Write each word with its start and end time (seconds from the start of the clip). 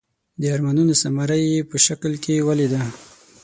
د 0.41 0.43
ارمانونو 0.55 0.93
ثمره 1.01 1.37
یې 1.47 1.67
په 1.69 1.77
شکل 1.85 2.13
کې 2.23 2.45
ولیده. 2.47 2.81